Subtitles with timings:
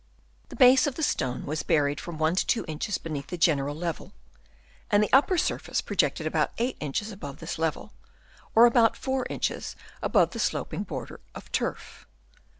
[0.49, 3.75] The base of the stone was buried from 1 to 2 inches beneath the general
[3.75, 4.13] level,
[4.89, 7.93] and the upper surface projected about 8 inches above this level,
[8.55, 12.07] or about 4 inches above the sloping border of turf.